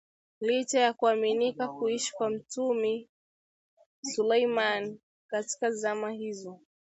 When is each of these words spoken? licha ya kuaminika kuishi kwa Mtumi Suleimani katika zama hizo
licha 0.41 0.79
ya 0.79 0.93
kuaminika 0.93 1.67
kuishi 1.67 2.11
kwa 2.13 2.29
Mtumi 2.29 3.09
Suleimani 4.01 4.99
katika 5.29 5.71
zama 5.71 6.11
hizo 6.11 6.59